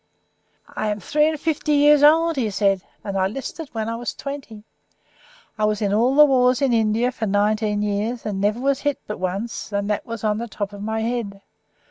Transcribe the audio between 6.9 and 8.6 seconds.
for nineteen years, and never